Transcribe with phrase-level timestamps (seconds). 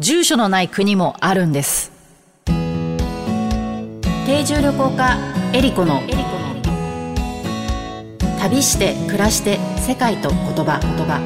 [0.00, 1.90] 住所のない国もあるんです。
[2.46, 5.18] 定住旅行家
[5.52, 6.02] エリコの。
[8.38, 10.78] 旅して暮らして世界と言葉。
[10.78, 11.18] 言葉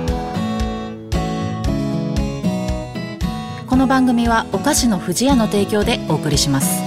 [3.68, 6.81] この番組はお菓子の不二家の提供でお送りします。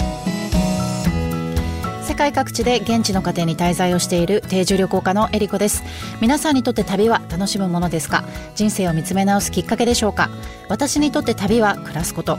[2.16, 5.84] 界各地で現地の家庭に滞在をしている定住旅行家のエリコです。
[6.20, 8.24] 皆さんにとって旅は楽しむものですか？
[8.56, 10.30] 人生を見つめ直すきっかけでしょうか？
[10.68, 12.38] 私にとって旅は暮らすこと。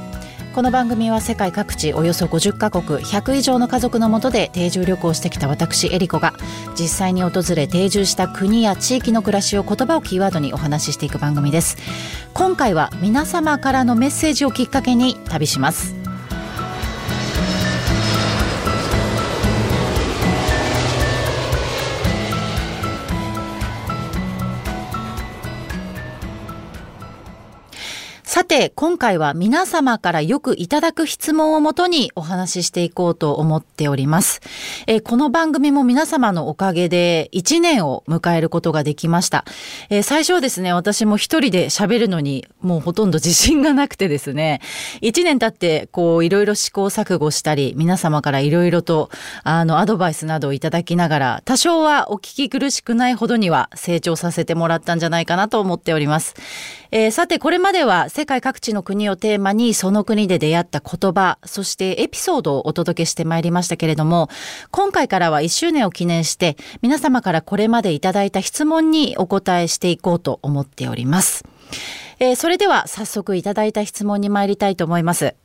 [0.56, 6.34] この番組は世界各地およそ50カ国100以上の家族のもとで定住旅行してきた私エリコが
[6.76, 11.78] 実際に訪れ定住した国や地域の暮らしを言葉をキーワードにお話ししていく番組です。
[12.34, 15.94] 今回は皆様からのメッセージをきっかけに旅します。
[28.38, 34.42] さて、今回は皆様からよくいただく質問をもとにお話ししていこうと思っております。
[34.86, 39.44] えー、この番組も皆様のおかげで1年を迎えることができました。
[39.90, 44.62] えー、最初はですね、私も一人で喋るのにもうほとんど自信がなくてですね、
[45.02, 49.10] 1年経ってこういろいろ試行錯誤したり、皆様からいろいろと
[49.46, 56.36] あのアドバイスなどをいただきながら、多少はお聞き苦しくないほどには成長させてもらったんじゃないかなと思っております。
[56.92, 64.30] えー、さて、これまでは世界各地の国をテーマにその国で出会った言葉、そしてエピソードをお届けしてまいりましたけれども、
[64.70, 71.44] 今回からは1周年を記念して皆様からこれまでいただいた質問にお答えしていこうと思っております。
[72.20, 75.36] えー、それでは早速いただいた質問に参りたいと思います。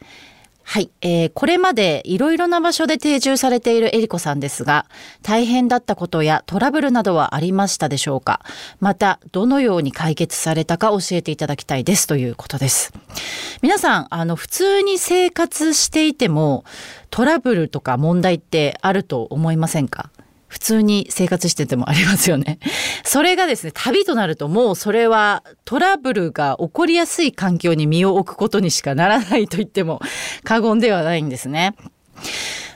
[0.65, 4.87] はい、えー、これまでいろいろな場所で定住されているエリコさんですが、
[5.23, 8.41] 大変だったことやトラブルなどはありましたでしょうか？
[8.81, 12.93] また、どのように解決されたか教えていただきたいですということです。
[13.61, 16.65] 皆さん、あの、普通に生活していても、
[17.11, 20.11] トラブルとか問題ってあると思いませんか？
[20.53, 22.59] 普通に生活しててもありますよね。
[23.05, 30.03] それがですね、旅となるともうそれはトラブルが起こりやすい環境に身を置くことにしかならないと言っても
[30.45, 31.75] 過言ではないんですね。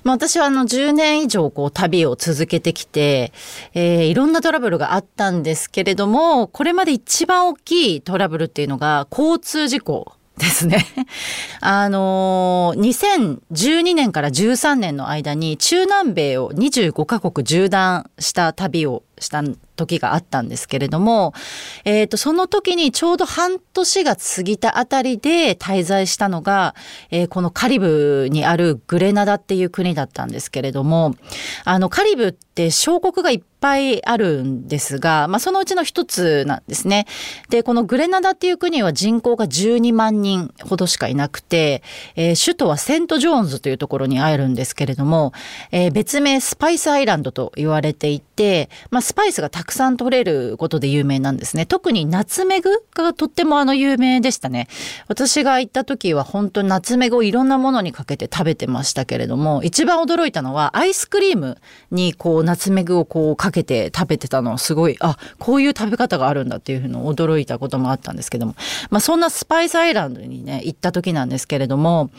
[0.05, 3.34] まあ、私はあの10年以上こう旅を続けてきて、
[3.75, 10.85] えー、いろんなトラブルがあったんですけれども、これまで一番大きいトラブルっていうのが交通事故ですね。
[11.61, 19.43] あのー、2012年から13年の間に中南米を25カ国縦断した旅をした
[19.77, 21.32] 時があったんですけれども、
[21.84, 26.75] えっ、ー、と、その時にちょうど半年が過ぎたあたりで滞在したのが、
[27.10, 31.15] えー、このカリブにあるグレナダっていう国だったんですけれども、
[31.65, 37.06] あの、カリブって小国がいっぱいあるんですが、まあ、そのうちの一つなんですね。
[37.50, 41.83] で、このグレナダっていう国は人口が12万人ほどしかいなくて、
[42.15, 45.33] えー、首都はセントジョーンズというところにあるんですけれども、
[45.71, 51.65] え、別名スパイスアイランドと言われていて、まあ、スパイスがたくさん取れることで有名なんですね。
[51.65, 54.67] 特にナツメグがとってもあの有名でしたね。
[55.06, 61.59] 私が行った時は本当にナツメグをいろんなものにかけて食べてましたけれども、一番驚いたのはアイスクリーム
[61.93, 68.56] にこうナツメグをこうかけて食べてたのすごい、あ、こういう食べ方があるんだっていうふうに驚いたこともあったんですけども、
[68.91, 72.11] まあそんなスパイスアイランドにね、行った時なんですけれども、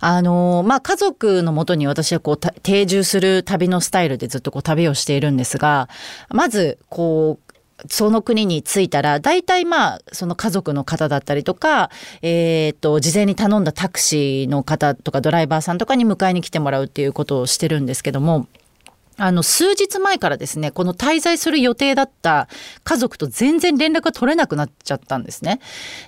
[0.00, 5.88] あの、まあ家族のもとに私はこう定住する旅のスタイルでずっとこう旅をしているんですが、
[6.32, 7.52] まずこう
[7.88, 11.90] その国に着いたら大体まあその家族の方だったりとか、
[12.22, 18.46] えー、と事前に頼んだタクシーの方とかドライバーさんとかに迎えに来てもらうっていうことをしてるんですけども。
[19.18, 22.48] あの、数日前からですね、この滞在する予定だった
[22.84, 25.60] 家族と全然連絡が取れなくなっちゃったんですね。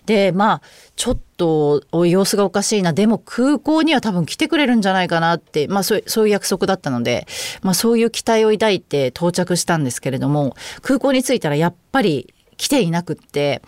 [0.07, 0.63] で、まあ、
[0.97, 7.27] ちょっと様子がおかしいな、でも空港には多分来てくれるんじゃないかなって、まあそうそういう約束だったので、
[7.63, 13.63] まあそういう期待を抱いて到着したんですけれども、空港に着いたらやっぱり来ていなくって、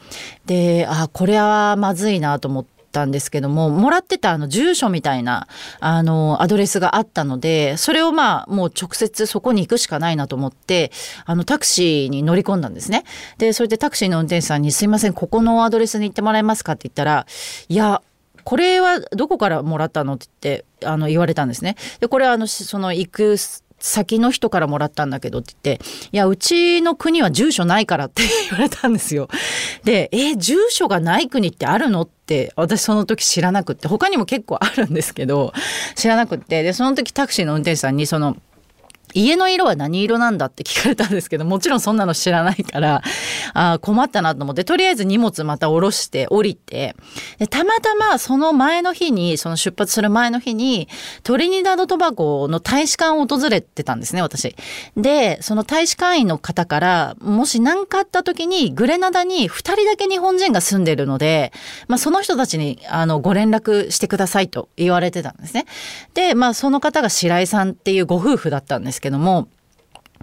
[0.46, 5.48] で、あ、これはまずいなと思って、ったんですけどももらってたあの住所みたいな
[5.80, 10.90] あのアドレスがあったのでそれをまあもう直接そこに行くしかないなと思って
[11.24, 13.04] あのタクシーに乗り込んだんですね。
[13.38, 17.26] でそれでタクシーの運転手さんに「すいませんここのアドレスに行ってもらえますか?」って言ったら
[17.68, 18.02] 「いや
[18.44, 21.76] これはどこからもらったの?」って言ってあの言われたんですね。
[22.00, 23.36] でこれはあのその行く
[23.78, 29.28] 先の人からもらったんだけどって言って、いや、うちの国は住所ないからって 言われたんですよ。
[29.84, 35.52] で、え住所がない国ってあるのって私その時知らなくって、他にも結構あるんですけど、
[35.94, 38.36] 知らなくって、で、その時タクシーの運転手さんにその、
[39.16, 40.46] 家の色は何色なんだ？
[40.46, 43.02] って聞かれたんですけどもちろんそんなの知らないから
[43.54, 46.94] あ困ったなと思ってとりあえず荷物また下ろして降りて
[47.38, 50.88] でたまたまその前の日にその出発する前の日に
[51.22, 54.54] トリニダード・トバゴの大使館を訪れてたんですね私。
[54.96, 61.52] でその大使館員の方からもし何かあった時にグレナダに2人だけ日本人が住んでるので、
[61.88, 65.66] まあ、その人たちにあのご連絡してくださいと言われてたんですね。
[66.14, 69.48] でまあその方が白井さんっていうご夫婦だったんですけどけども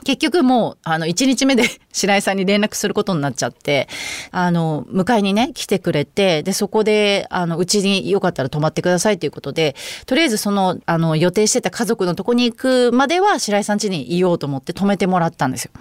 [0.03, 1.63] 結局もう、あの、1日目で
[1.94, 3.88] 白井さんに連絡することになっちゃって、
[4.31, 9.75] あの、迎えにね、来てくれて、で、そこで、あの、うちによかったら泊まってくださいということで、
[10.06, 15.71] とりあえずその、あの、予定してた家族のとこに行くまでは白井さん家にいようと思って泊めてもらったんですよ。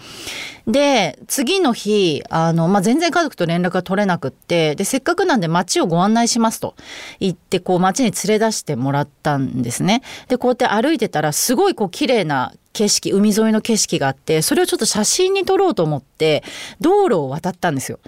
[0.67, 6.77] で、次の日、あの、まあ、全然家族と連絡が取れなくって、で、せっかくなんで街をご案内しますと
[7.19, 10.03] 言って、こう街に連れ出してもらったんですね。
[10.29, 16.43] で、こうやって歩いてたら、すごいこう綺麗な景色海沿いの景色があってそれをちょっと写真に撮ろうと思って
[16.81, 17.99] 道路を渡ったんですよ。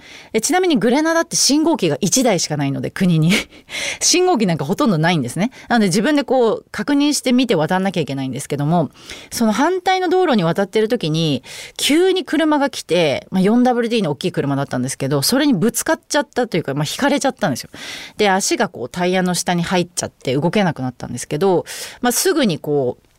[0.41, 3.31] ちなみにグレナダって信号機が1台しかないので国に。
[4.01, 5.51] 信号機なんかほとんどないんですね。
[5.69, 8.89] なので自分でこう確認して見て渡んなきゃいけないんですけども
[9.31, 11.43] その反対の道路に渡ってる時に
[11.77, 17.69] 急に車が来て、まあ、4WD の大きい車だったんですけどそれにぶつかっちゃったというか、まあ、引かれちゃったんですよ。
[18.17, 21.65] で足がこうタイヤの下に入っちゃって動けなくなったんですけど、
[22.01, 23.14] まあ、すぐにこう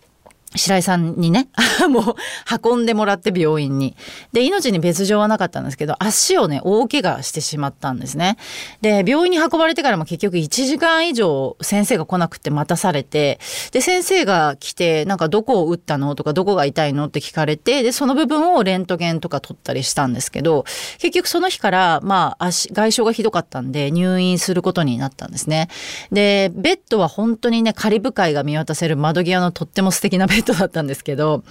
[0.55, 1.49] 白井さんにね、
[1.91, 2.15] もう
[2.63, 3.97] 運んでもらって病院に。
[4.33, 8.37] で、命に別状はなかったんですけど、足をね、大怪我してしまったんですね。
[8.81, 13.41] で、病院に運ばれてからも結局1時間以上先生が来なくて待たされて、
[13.73, 20.65] で、先生が来て、なんかどこを打ったのとかどこが痛いのって聞かれて、で、その部分をレントゲンとか取ったりしたんですけど、
[20.99, 25.69] 結局その日から、まあ、足、外傷がひどかったんで入院することになったんですね。
[26.13, 31.45] で、ベッドは本当にね、カリブ海が見渡せる窓際のとっても素敵なベッドトだったんですけど、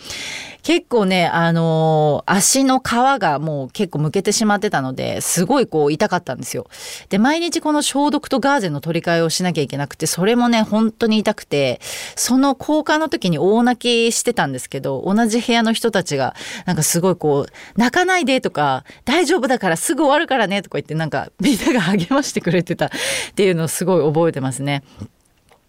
[0.65, 6.65] 結構ね、あのー、足の皮がもう結構むけてしまってたので、すごいこう痛かったんですよ。
[7.09, 11.79] で、毎日この消毒とガーゼの取り替えをしなきゃいけなくて、それもね、本当に痛くて、
[12.15, 16.33] その交換の時に大泣きしてたんですけど、同じ部屋の人たちが、
[16.65, 22.89] なんかすごいこう、泣かないでとか、大丈夫だからすぐ終わるからねとか言って、なんかみんなが励ましてくれてたっ
[23.35, 24.81] ていうのをすごい覚えてますね。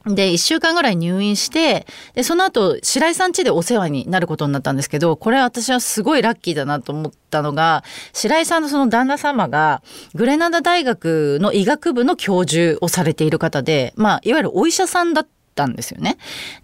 [0.06, 7.82] で、一週間ぐらい入院して、で、その後、白井さん家でお世話になることになったんですけど、これ私はすごいラッキーだなと思ったのが、
[8.12, 9.82] 白井さんのその旦那様が、
[10.14, 16.18] グレナダ大学の医学部の教授をされている方で、まあ、いわゆるお医者さんだったんですよね。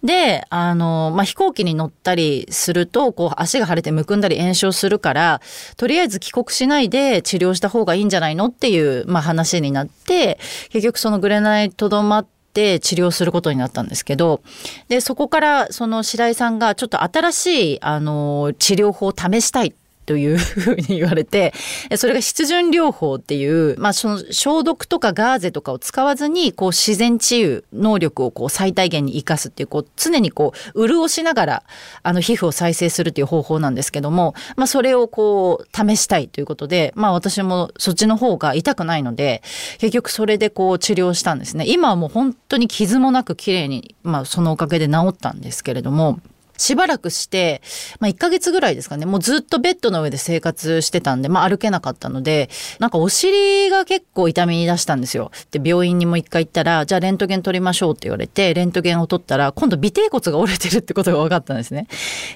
[0.05, 5.41] で、あの、まあ、飛行機に乗ったりすると、こう、足が腫れてむくんだり炎症するから、
[5.75, 14.41] とりあえず帰国しないで治療した方がいいんじゃないのっていう、まあ、話になって、結局そのグレナイとどまって、って治療することになったんですけど
[14.87, 19.73] でそこからその白井さんがちょっと新しいあの治療法を試したい
[20.05, 21.53] というふうに言われて
[21.95, 31.63] それが湿潤療法っていう、まあ、その消毒とかガーゼとかを使わずにこう自然治癒能力をこう最大限に生かすっていうこう常にこう潤しながら
[32.03, 39.41] あの皮膚を再生するっていう方法なんですけども、まあ、それをこう試したいということで、まあ、私もそっちの方が痛くないので
[39.79, 46.19] 結局それでこう治療したんですね今はもう本当に傷もなく綺麗に、まあ、そのおかげで治ったんですけれども。
[46.57, 47.61] しばらくして、
[47.99, 55.31] まあ、1ヶ月ぐらいですかね、もうずっとベッドの上で生活してたんで、まあ、歩けなかったので、なんかお尻が結構痛みに出したんですよ。
[55.51, 61.87] で、病院にも一回行ったら、じゃあレントゲン取りましょうって言われて、レントゲンを取ったら、今度尾低骨が折れてるってことが分かったんですね。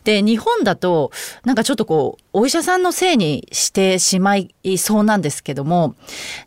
[0.03, 1.11] で、日本だと、
[1.45, 5.95] なんかちょっとこう、お医者さんのせいにしてしまいそうなんですけども、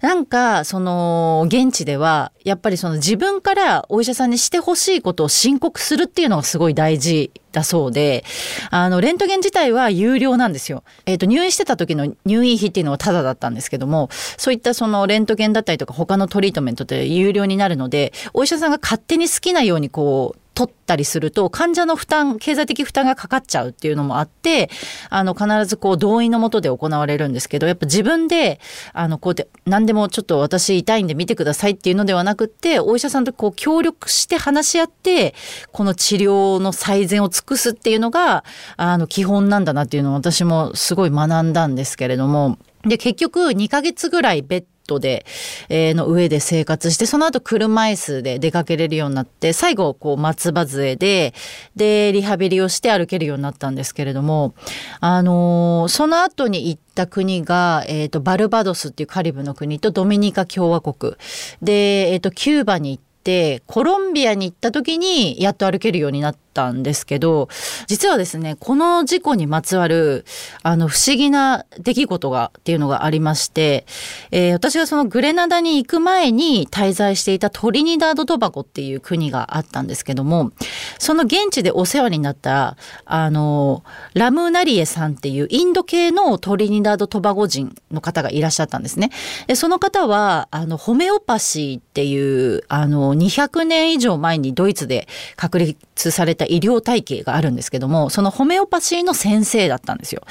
[0.00, 8.24] なんか、その、現地では、やっぱりその自分からお医者さんにしてほしいことを申告するっていうのがすごい大事だそうで、
[8.70, 10.84] あの、レントゲン自体は有料なんですよ。
[11.06, 24.68] えっ、ー、と、入院してた時の入院費っていうのはタダだったんですけども、そういったそのレントゲンだったりとか他のトリートメントって有料になるので、お医者さんが勝手に好きなようにこう、取ったりすると患者の負担経済的負担がかかっちゃうっていうのもあって
[25.08, 28.60] あの必ずこう同意のもとで行われるんですけどやっぱ自分で
[28.92, 35.34] あのこうやって何でもちょっと私痛いんで見てくださいっていうのではなくってお医者さんとこう協力して話し合って
[35.72, 38.44] この治療の最善を尽くすっていうのが
[38.76, 42.58] あの基本なんだなっていうのを私もすごい学んだんですけれども。
[42.82, 45.24] で結局2ヶ月ぐらいベットで、
[45.68, 51.32] えー、の上で生活して、その後車椅子で出かけれるようになって、最後、こう、松葉杖で、
[51.76, 54.54] で、リハビリをして歩けるようになったんですけれども、
[55.00, 61.14] あのー、その後に行った国が、えっ、ー、と、バルバドスっていうカリブの国とドミニカ共和国。
[61.62, 67.48] で、えっ、と、キューバに行って、コロンビアに行った時にやっと歩けるようになってたんですけど
[67.86, 70.26] 実はですねこの事故にまつわる
[70.62, 73.86] あの不思議な出来事がっていうのがありまして、
[74.30, 80.52] えー、私がそのグレナダに行く前に滞在していたトリニダード・トバゴっていう国があったんですけども
[80.98, 82.76] その現地でお世話になった
[83.06, 83.82] あの
[84.14, 89.10] ラムナリエさんっていうインド系のトリニダード・トバゴ人の方がいらっしゃったんですね。
[89.46, 100.22] でその方はあのホメオパシーっていうあの200年以上前にドイツで確立された医療体系があるんですけどもそのホメオパシーの先生だったんですよ。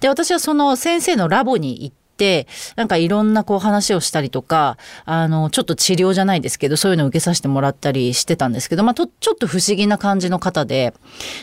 [0.00, 10.92] で私はその先生のラボに行って、なんかいろんなこう話をしたりとか、あの、ちょっと治療じゃないですけど、そういうのを受けさせてもらったりしてたんですけど、まあ、と、ちょっと不思議な感じの方で、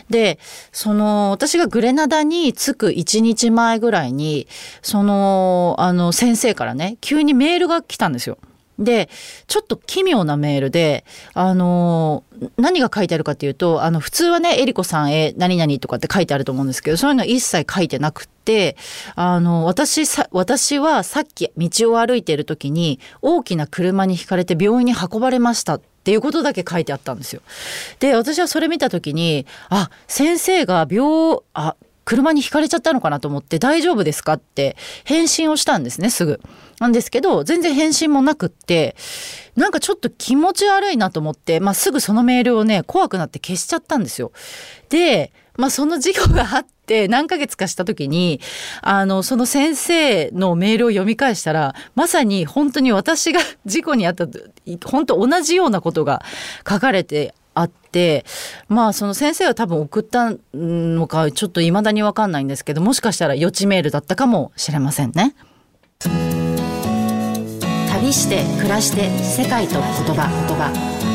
[0.10, 0.38] で、
[0.72, 4.48] その、私がグレナダに着く1日前ぐらいに、
[4.82, 8.38] その、あの、先生からね、急にメールが来たんですよ。
[8.80, 9.10] で、
[9.48, 12.24] ちょっと奇妙なメールで、あの
[12.58, 18.76] 何が書いてあるかっていうと、あの、普通はね、えりこさんへ何々とかって書いてあると思うんですけど、そういうの一切書いてなくて、
[19.16, 25.76] あの、私さ、私はさっき道を歩いている時に、大きな車にひかれて病院に運ばれました。
[25.76, 27.42] っていうことだけ書いてあったんですよ。
[28.00, 31.76] で、私はそれ見た時に、あ、先生が病、あ、
[32.06, 36.40] 車にひかれちゃったのかなと思って大丈夫ですかって返信をしたんですね、すぐ。
[36.80, 38.96] なんですけど、全然返信もなくって、
[39.56, 44.32] なんかちょっと気持ち悪いなと思って、まあ、すぐそのメールをね、怖くなって消しちゃったんですよ。
[44.90, 48.42] で、まあ、その事故があって何ヶ月かした時に、
[48.82, 54.28] あの、その先生のメールを読み返したら、まさに本当に私が事故にあった、
[54.86, 56.24] 本当同じようなことが
[56.70, 58.26] 書かれてあって
[58.68, 65.36] まあその先生は多分送ったのかちょっといまだに分かんないんですけどもしかしたら予知メールだったかもしれませんね。
[67.90, 71.15] 旅して暮らして世界と言葉言葉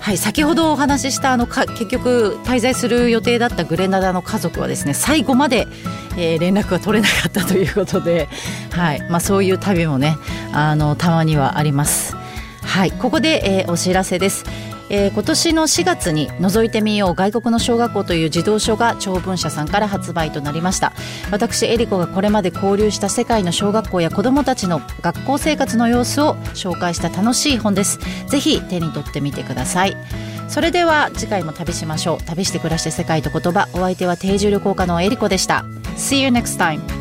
[0.02, 5.68] はい、先ほどお話ししたあのか結局滞在する予定だったグレナダの家族はですね最後まで、
[6.18, 8.30] えー、連絡が取れなかったということで、
[8.72, 10.16] はいまあ、そういう旅もね
[10.54, 12.18] あのたまにはあります。
[12.68, 14.44] はい、ここで、えー、お知らせです。
[14.90, 20.94] えー、今年の4月に覗いてみよう外国の小学校という児童書が長文社さんから発売となりました。
[21.32, 28.00] 私エリコがこれまで交流した世界の小学校や子どもたちの学校生活の様子を紹介した楽しい本です。
[28.28, 29.98] ぜひ手に取ってみてください。
[30.48, 32.24] それでは次回も旅しましょう。
[32.26, 33.68] 旅して暮らして世界と言葉。
[33.74, 35.66] お相手は定住旅行家のエリコでした。
[35.98, 36.97] See you next time